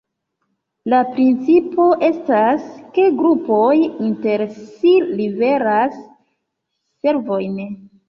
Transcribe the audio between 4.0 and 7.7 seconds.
inter si liveras servojn.